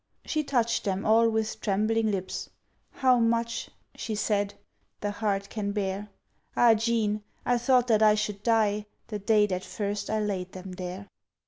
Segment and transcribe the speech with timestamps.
[0.25, 2.49] She touched them all with trembling lips
[2.89, 4.55] "How much," she said,
[4.99, 6.09] "the heart can bear!
[6.57, 7.21] Ah, Jean!
[7.45, 11.07] I thought that I should die The day that first I laid them there.